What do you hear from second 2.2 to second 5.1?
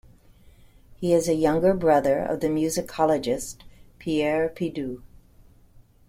the musicologist, Pierre Pidoux.